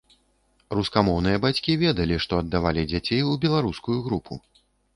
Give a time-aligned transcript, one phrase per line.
[0.77, 4.43] Рускамоўныя бацькі ведалі, што аддавалі дзяцей у беларускую групу.